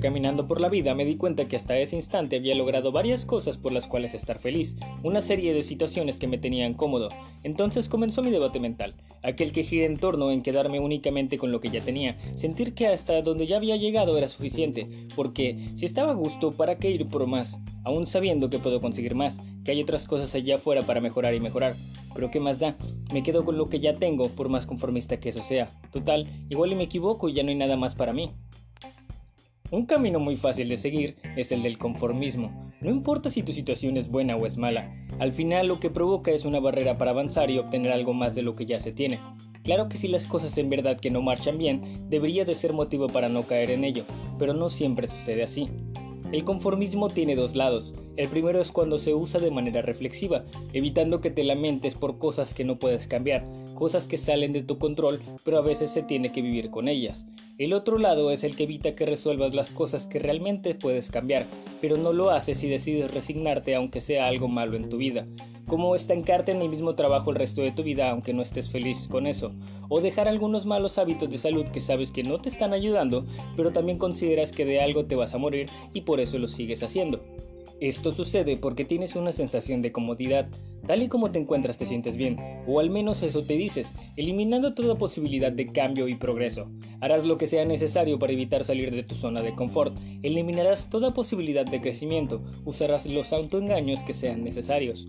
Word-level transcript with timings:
caminando 0.00 0.46
por 0.46 0.60
la 0.60 0.68
vida, 0.68 0.94
me 0.94 1.04
di 1.04 1.16
cuenta 1.16 1.46
que 1.46 1.56
hasta 1.56 1.78
ese 1.78 1.96
instante 1.96 2.36
había 2.36 2.54
logrado 2.54 2.92
varias 2.92 3.26
cosas 3.26 3.58
por 3.58 3.72
las 3.72 3.86
cuales 3.86 4.14
estar 4.14 4.38
feliz, 4.38 4.76
una 5.02 5.20
serie 5.20 5.52
de 5.52 5.62
situaciones 5.62 6.18
que 6.18 6.26
me 6.26 6.38
tenían 6.38 6.74
cómodo. 6.74 7.08
Entonces 7.42 7.88
comenzó 7.88 8.22
mi 8.22 8.30
debate 8.30 8.58
mental, 8.58 8.94
aquel 9.22 9.52
que 9.52 9.64
gira 9.64 9.84
en 9.84 9.98
torno 9.98 10.30
en 10.30 10.42
quedarme 10.42 10.80
únicamente 10.80 11.38
con 11.38 11.52
lo 11.52 11.60
que 11.60 11.70
ya 11.70 11.80
tenía, 11.82 12.16
sentir 12.36 12.74
que 12.74 12.86
hasta 12.88 13.20
donde 13.22 13.46
ya 13.46 13.56
había 13.56 13.76
llegado 13.76 14.16
era 14.16 14.28
suficiente, 14.28 14.88
porque 15.14 15.56
si 15.76 15.84
estaba 15.84 16.12
a 16.12 16.14
gusto, 16.14 16.52
¿para 16.52 16.78
qué 16.78 16.90
ir 16.90 17.06
por 17.06 17.26
más? 17.26 17.58
Aún 17.84 18.06
sabiendo 18.06 18.50
que 18.50 18.58
puedo 18.58 18.80
conseguir 18.80 19.14
más, 19.14 19.38
que 19.64 19.72
hay 19.72 19.82
otras 19.82 20.06
cosas 20.06 20.34
allá 20.34 20.56
afuera 20.56 20.82
para 20.82 21.00
mejorar 21.00 21.34
y 21.34 21.40
mejorar. 21.40 21.76
Pero 22.14 22.30
¿qué 22.30 22.40
más 22.40 22.58
da? 22.58 22.76
Me 23.12 23.22
quedo 23.22 23.44
con 23.44 23.58
lo 23.58 23.68
que 23.68 23.78
ya 23.78 23.92
tengo, 23.92 24.28
por 24.30 24.48
más 24.48 24.64
conformista 24.64 25.20
que 25.20 25.28
eso 25.28 25.42
sea. 25.42 25.68
Total, 25.92 26.26
igual 26.48 26.72
y 26.72 26.74
me 26.74 26.84
equivoco 26.84 27.28
y 27.28 27.34
ya 27.34 27.42
no 27.42 27.50
hay 27.50 27.56
nada 27.56 27.76
más 27.76 27.94
para 27.94 28.14
mí. 28.14 28.30
Un 29.72 29.84
camino 29.84 30.20
muy 30.20 30.36
fácil 30.36 30.68
de 30.68 30.76
seguir 30.76 31.16
es 31.36 31.50
el 31.50 31.64
del 31.64 31.76
conformismo. 31.76 32.60
No 32.80 32.90
importa 32.90 33.30
si 33.30 33.42
tu 33.42 33.52
situación 33.52 33.96
es 33.96 34.08
buena 34.08 34.36
o 34.36 34.46
es 34.46 34.56
mala, 34.56 34.94
al 35.18 35.32
final 35.32 35.66
lo 35.66 35.80
que 35.80 35.90
provoca 35.90 36.30
es 36.30 36.44
una 36.44 36.60
barrera 36.60 36.98
para 36.98 37.10
avanzar 37.10 37.50
y 37.50 37.58
obtener 37.58 37.90
algo 37.90 38.14
más 38.14 38.36
de 38.36 38.42
lo 38.42 38.54
que 38.54 38.64
ya 38.64 38.78
se 38.78 38.92
tiene. 38.92 39.18
Claro 39.64 39.88
que 39.88 39.96
si 39.96 40.06
las 40.06 40.28
cosas 40.28 40.56
en 40.58 40.70
verdad 40.70 41.00
que 41.00 41.10
no 41.10 41.20
marchan 41.20 41.58
bien, 41.58 41.82
debería 42.08 42.44
de 42.44 42.54
ser 42.54 42.72
motivo 42.72 43.08
para 43.08 43.28
no 43.28 43.42
caer 43.42 43.72
en 43.72 43.82
ello, 43.82 44.04
pero 44.38 44.54
no 44.54 44.70
siempre 44.70 45.08
sucede 45.08 45.42
así. 45.42 45.68
El 46.30 46.44
conformismo 46.44 47.08
tiene 47.08 47.34
dos 47.34 47.56
lados. 47.56 47.92
El 48.16 48.28
primero 48.28 48.60
es 48.60 48.70
cuando 48.70 48.98
se 48.98 49.14
usa 49.14 49.40
de 49.40 49.50
manera 49.50 49.82
reflexiva, 49.82 50.44
evitando 50.72 51.20
que 51.20 51.30
te 51.30 51.42
lamentes 51.42 51.94
por 51.94 52.18
cosas 52.18 52.54
que 52.54 52.64
no 52.64 52.78
puedes 52.78 53.08
cambiar, 53.08 53.44
cosas 53.76 54.08
que 54.08 54.16
salen 54.16 54.52
de 54.52 54.62
tu 54.62 54.78
control, 54.78 55.20
pero 55.44 55.58
a 55.58 55.62
veces 55.62 55.92
se 55.92 56.02
tiene 56.02 56.32
que 56.32 56.42
vivir 56.42 56.70
con 56.70 56.88
ellas. 56.88 57.26
El 57.58 57.72
otro 57.72 57.98
lado 57.98 58.32
es 58.32 58.42
el 58.42 58.56
que 58.56 58.64
evita 58.64 58.96
que 58.96 59.06
resuelvas 59.06 59.54
las 59.54 59.70
cosas 59.70 60.06
que 60.06 60.18
realmente 60.18 60.74
puedes 60.74 61.12
cambiar, 61.12 61.44
pero 61.80 61.96
no 61.96 62.12
lo 62.12 62.30
haces 62.30 62.58
si 62.58 62.68
decides 62.68 63.12
resignarte 63.12 63.76
aunque 63.76 64.00
sea 64.00 64.26
algo 64.26 64.48
malo 64.48 64.76
en 64.76 64.88
tu 64.88 64.96
vida, 64.96 65.24
como 65.68 65.94
estancarte 65.94 66.52
en 66.52 66.62
el 66.62 66.68
mismo 66.68 66.94
trabajo 66.94 67.30
el 67.30 67.36
resto 67.36 67.62
de 67.62 67.70
tu 67.70 67.82
vida 67.82 68.10
aunque 68.10 68.32
no 68.32 68.42
estés 68.42 68.68
feliz 68.68 69.06
con 69.08 69.26
eso, 69.26 69.52
o 69.88 70.00
dejar 70.00 70.26
algunos 70.26 70.66
malos 70.66 70.98
hábitos 70.98 71.30
de 71.30 71.38
salud 71.38 71.66
que 71.66 71.80
sabes 71.80 72.10
que 72.10 72.22
no 72.22 72.40
te 72.40 72.48
están 72.48 72.72
ayudando, 72.72 73.24
pero 73.56 73.72
también 73.72 73.98
consideras 73.98 74.52
que 74.52 74.64
de 74.64 74.80
algo 74.80 75.04
te 75.04 75.14
vas 75.14 75.34
a 75.34 75.38
morir 75.38 75.68
y 75.92 76.00
por 76.00 76.20
eso 76.20 76.38
lo 76.38 76.48
sigues 76.48 76.82
haciendo. 76.82 77.20
Esto 77.80 78.10
sucede 78.10 78.56
porque 78.56 78.86
tienes 78.86 79.16
una 79.16 79.32
sensación 79.32 79.82
de 79.82 79.92
comodidad, 79.92 80.48
tal 80.86 81.02
y 81.02 81.08
como 81.08 81.30
te 81.30 81.38
encuentras 81.38 81.76
te 81.76 81.84
sientes 81.84 82.16
bien, 82.16 82.38
o 82.66 82.80
al 82.80 82.88
menos 82.88 83.22
eso 83.22 83.44
te 83.44 83.54
dices, 83.54 83.94
eliminando 84.16 84.72
toda 84.72 84.96
posibilidad 84.96 85.52
de 85.52 85.66
cambio 85.66 86.08
y 86.08 86.14
progreso. 86.14 86.70
Harás 87.00 87.26
lo 87.26 87.36
que 87.36 87.46
sea 87.46 87.66
necesario 87.66 88.18
para 88.18 88.32
evitar 88.32 88.64
salir 88.64 88.94
de 88.94 89.02
tu 89.02 89.14
zona 89.14 89.42
de 89.42 89.54
confort, 89.54 89.94
eliminarás 90.22 90.88
toda 90.88 91.12
posibilidad 91.12 91.66
de 91.66 91.82
crecimiento, 91.82 92.42
usarás 92.64 93.04
los 93.04 93.34
autoengaños 93.34 94.04
que 94.04 94.14
sean 94.14 94.42
necesarios. 94.42 95.06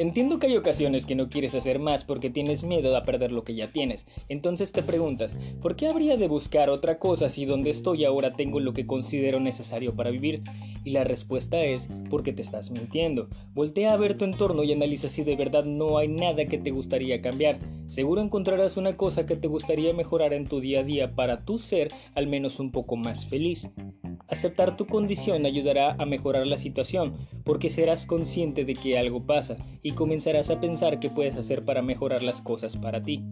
Entiendo 0.00 0.38
que 0.38 0.46
hay 0.46 0.56
ocasiones 0.56 1.04
que 1.04 1.14
no 1.14 1.28
quieres 1.28 1.54
hacer 1.54 1.78
más 1.78 2.04
porque 2.04 2.30
tienes 2.30 2.64
miedo 2.64 2.96
a 2.96 3.02
perder 3.02 3.32
lo 3.32 3.44
que 3.44 3.54
ya 3.54 3.70
tienes. 3.70 4.06
Entonces 4.30 4.72
te 4.72 4.82
preguntas, 4.82 5.36
¿por 5.60 5.76
qué 5.76 5.88
habría 5.88 6.16
de 6.16 6.26
buscar 6.26 6.70
otra 6.70 6.98
cosa 6.98 7.28
si 7.28 7.44
donde 7.44 7.68
estoy 7.68 8.06
ahora 8.06 8.32
tengo 8.32 8.60
lo 8.60 8.72
que 8.72 8.86
considero 8.86 9.40
necesario 9.40 9.94
para 9.94 10.08
vivir? 10.08 10.42
Y 10.84 10.90
la 10.90 11.04
respuesta 11.04 11.58
es 11.60 11.88
porque 12.08 12.32
te 12.32 12.42
estás 12.42 12.70
mintiendo. 12.70 13.28
Voltea 13.54 13.92
a 13.92 13.96
ver 13.96 14.16
tu 14.16 14.24
entorno 14.24 14.62
y 14.64 14.72
analiza 14.72 15.08
si 15.08 15.22
de 15.22 15.36
verdad 15.36 15.64
no 15.64 15.98
hay 15.98 16.08
nada 16.08 16.44
que 16.44 16.58
te 16.58 16.70
gustaría 16.70 17.20
cambiar. 17.20 17.58
Seguro 17.86 18.20
encontrarás 18.20 18.76
una 18.76 18.96
cosa 18.96 19.26
que 19.26 19.36
te 19.36 19.48
gustaría 19.48 19.92
mejorar 19.92 20.32
en 20.32 20.46
tu 20.46 20.60
día 20.60 20.80
a 20.80 20.84
día 20.84 21.14
para 21.14 21.44
tu 21.44 21.58
ser 21.58 21.88
al 22.14 22.26
menos 22.26 22.60
un 22.60 22.70
poco 22.70 22.96
más 22.96 23.26
feliz. 23.26 23.70
Aceptar 24.28 24.76
tu 24.76 24.86
condición 24.86 25.44
ayudará 25.44 25.96
a 25.98 26.06
mejorar 26.06 26.46
la 26.46 26.56
situación, 26.56 27.14
porque 27.44 27.68
serás 27.68 28.06
consciente 28.06 28.64
de 28.64 28.74
que 28.74 28.96
algo 28.96 29.26
pasa 29.26 29.56
y 29.82 29.92
comenzarás 29.92 30.50
a 30.50 30.60
pensar 30.60 31.00
qué 31.00 31.10
puedes 31.10 31.36
hacer 31.36 31.64
para 31.64 31.82
mejorar 31.82 32.22
las 32.22 32.40
cosas 32.40 32.76
para 32.76 33.02
ti. 33.02 33.24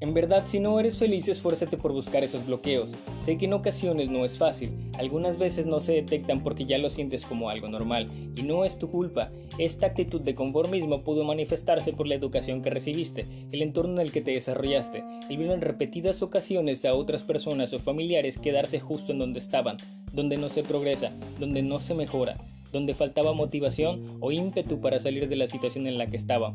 En 0.00 0.14
verdad, 0.14 0.44
si 0.46 0.60
no 0.60 0.80
eres 0.80 0.96
feliz, 0.96 1.28
esfuérzate 1.28 1.76
por 1.76 1.92
buscar 1.92 2.24
esos 2.24 2.46
bloqueos. 2.46 2.88
Sé 3.20 3.36
que 3.36 3.44
en 3.44 3.52
ocasiones 3.52 4.08
no 4.08 4.24
es 4.24 4.38
fácil, 4.38 4.72
algunas 4.96 5.36
veces 5.36 5.66
no 5.66 5.78
se 5.78 5.92
detectan 5.92 6.42
porque 6.42 6.64
ya 6.64 6.78
lo 6.78 6.88
sientes 6.88 7.26
como 7.26 7.50
algo 7.50 7.68
normal, 7.68 8.06
y 8.34 8.42
no 8.42 8.64
es 8.64 8.78
tu 8.78 8.90
culpa. 8.90 9.30
Esta 9.58 9.88
actitud 9.88 10.22
de 10.22 10.34
conformismo 10.34 11.02
pudo 11.02 11.22
manifestarse 11.24 11.92
por 11.92 12.06
la 12.06 12.14
educación 12.14 12.62
que 12.62 12.70
recibiste, 12.70 13.26
el 13.52 13.60
entorno 13.60 14.00
en 14.00 14.06
el 14.06 14.10
que 14.10 14.22
te 14.22 14.30
desarrollaste, 14.30 15.04
el 15.28 15.36
ver 15.36 15.50
en 15.50 15.60
repetidas 15.60 16.22
ocasiones 16.22 16.86
a 16.86 16.94
otras 16.94 17.22
personas 17.22 17.74
o 17.74 17.78
familiares 17.78 18.38
quedarse 18.38 18.80
justo 18.80 19.12
en 19.12 19.18
donde 19.18 19.38
estaban, 19.38 19.76
donde 20.14 20.38
no 20.38 20.48
se 20.48 20.62
progresa, 20.62 21.12
donde 21.38 21.60
no 21.60 21.78
se 21.78 21.92
mejora, 21.92 22.38
donde 22.72 22.94
faltaba 22.94 23.34
motivación 23.34 24.02
o 24.20 24.32
ímpetu 24.32 24.80
para 24.80 24.98
salir 24.98 25.28
de 25.28 25.36
la 25.36 25.46
situación 25.46 25.86
en 25.86 25.98
la 25.98 26.06
que 26.06 26.16
estaba 26.16 26.54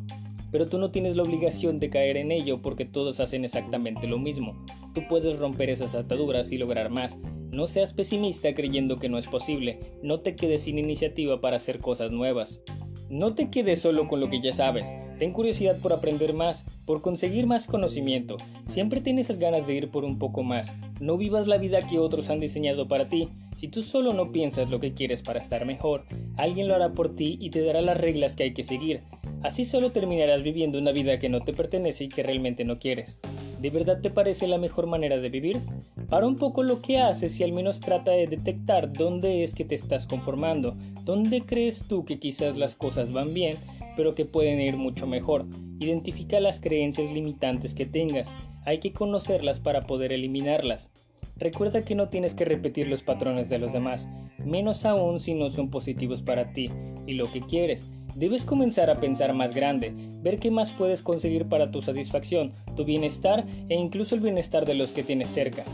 pero 0.55 0.67
tú 0.67 0.77
no 0.77 0.89
tienes 0.89 1.17
la 1.17 1.23
obligación 1.23 1.81
de 1.81 1.89
caer 1.89 2.15
en 2.15 2.31
ello 2.31 2.61
porque 2.61 2.85
todos 2.85 3.19
hacen 3.19 3.43
exactamente 3.43 4.07
lo 4.07 4.19
mismo. 4.19 4.55
Tú 4.93 5.01
puedes 5.09 5.37
romper 5.37 5.69
esas 5.69 5.95
ataduras 5.95 6.49
y 6.53 6.57
lograr 6.57 6.89
más. 6.89 7.17
No 7.51 7.67
seas 7.67 7.91
pesimista 7.91 8.55
creyendo 8.55 8.95
que 8.95 9.09
no 9.09 9.17
es 9.17 9.27
posible, 9.27 9.81
no 10.01 10.21
te 10.21 10.37
quedes 10.37 10.61
sin 10.61 10.79
iniciativa 10.79 11.41
para 11.41 11.57
hacer 11.57 11.79
cosas 11.79 12.13
nuevas. 12.13 12.61
No 13.09 13.35
te 13.35 13.49
quedes 13.49 13.81
solo 13.81 14.07
con 14.07 14.21
lo 14.21 14.29
que 14.29 14.39
ya 14.39 14.53
sabes, 14.53 14.89
ten 15.19 15.33
curiosidad 15.33 15.77
por 15.81 15.91
aprender 15.91 16.33
más, 16.33 16.65
por 16.85 17.01
conseguir 17.01 17.45
más 17.45 17.67
conocimiento, 17.67 18.37
siempre 18.65 18.99
tienes 18.99 19.27
esas 19.27 19.37
ganas 19.37 19.67
de 19.67 19.75
ir 19.75 19.89
por 19.91 20.05
un 20.05 20.17
poco 20.17 20.41
más, 20.41 20.73
no 20.99 21.15
vivas 21.15 21.45
la 21.45 21.57
vida 21.57 21.87
que 21.87 21.99
otros 21.99 22.31
han 22.31 22.39
diseñado 22.39 22.87
para 22.87 23.07
ti, 23.07 23.29
si 23.55 23.67
tú 23.67 23.83
solo 23.83 24.13
no 24.13 24.31
piensas 24.31 24.71
lo 24.71 24.79
que 24.79 24.93
quieres 24.93 25.21
para 25.21 25.39
estar 25.39 25.65
mejor, 25.65 26.05
alguien 26.35 26.67
lo 26.67 26.73
hará 26.73 26.93
por 26.93 27.15
ti 27.15 27.37
y 27.39 27.51
te 27.51 27.63
dará 27.63 27.81
las 27.81 27.97
reglas 27.97 28.35
que 28.35 28.43
hay 28.43 28.53
que 28.53 28.63
seguir, 28.63 29.03
Así 29.45 29.63
solo 29.63 29.91
terminarás 29.91 30.41
viviendo 30.41 30.79
una 30.79 30.91
vida 30.91 31.19
que 31.19 31.29
no 31.29 31.41
te 31.41 31.53
pertenece 31.53 32.05
y 32.05 32.07
que 32.07 32.23
realmente 32.23 32.65
no 32.65 32.79
quieres. 32.79 33.19
¿De 33.61 33.69
verdad 33.69 34.01
te 34.01 34.09
parece 34.09 34.47
la 34.47 34.57
mejor 34.57 34.87
manera 34.87 35.17
de 35.19 35.29
vivir? 35.29 35.61
Para 36.09 36.25
un 36.25 36.35
poco 36.35 36.63
lo 36.63 36.81
que 36.81 36.97
haces 36.97 37.39
y 37.39 37.43
al 37.43 37.53
menos 37.53 37.79
trata 37.79 38.09
de 38.09 38.25
detectar 38.25 38.91
dónde 38.91 39.43
es 39.43 39.53
que 39.53 39.63
te 39.63 39.75
estás 39.75 40.07
conformando, 40.07 40.75
dónde 41.03 41.41
crees 41.41 41.87
tú 41.87 42.05
que 42.05 42.17
quizás 42.17 42.57
las 42.57 42.75
cosas 42.75 43.13
van 43.13 43.35
bien, 43.35 43.57
pero 43.95 44.15
que 44.15 44.25
pueden 44.25 44.59
ir 44.59 44.77
mucho 44.77 45.05
mejor. 45.05 45.45
Identifica 45.79 46.39
las 46.39 46.59
creencias 46.59 47.11
limitantes 47.11 47.75
que 47.75 47.85
tengas, 47.85 48.33
hay 48.65 48.79
que 48.79 48.93
conocerlas 48.93 49.59
para 49.59 49.83
poder 49.83 50.11
eliminarlas. 50.11 50.89
Recuerda 51.37 51.83
que 51.83 51.93
no 51.93 52.09
tienes 52.09 52.33
que 52.33 52.45
repetir 52.45 52.87
los 52.87 53.03
patrones 53.03 53.47
de 53.49 53.59
los 53.59 53.71
demás, 53.71 54.07
menos 54.45 54.85
aún 54.85 55.19
si 55.19 55.33
no 55.33 55.49
son 55.49 55.69
positivos 55.69 56.21
para 56.21 56.53
ti 56.53 56.69
y 57.05 57.13
lo 57.13 57.31
que 57.31 57.41
quieres. 57.41 57.89
Debes 58.15 58.45
comenzar 58.45 58.89
a 58.89 58.99
pensar 58.99 59.33
más 59.33 59.53
grande, 59.53 59.93
ver 60.21 60.39
qué 60.39 60.49
más 60.51 60.71
puedes 60.71 61.01
conseguir 61.01 61.45
para 61.45 61.71
tu 61.71 61.81
satisfacción, 61.81 62.53
tu 62.75 62.85
bienestar 62.85 63.45
e 63.67 63.75
incluso 63.75 64.15
el 64.15 64.21
bienestar 64.21 64.65
de 64.65 64.75
los 64.75 64.93
que 64.93 65.03
tienes 65.03 65.29
cerca. 65.29 65.65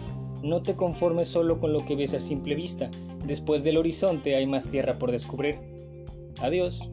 No 0.42 0.64
te 0.64 0.76
conformes 0.76 1.28
solo 1.28 1.60
con 1.60 1.72
lo 1.72 1.86
que 1.86 1.96
ves 1.96 2.16
a 2.16 2.20
simple 2.20 2.56
vista, 2.56 2.90
después 3.26 3.64
del 3.64 3.78
horizonte 3.78 4.36
hay 4.36 4.48
más 4.48 4.68
tierra 4.68 4.94
por 4.94 5.12
descubrir. 5.12 5.60
Adiós. 6.40 6.90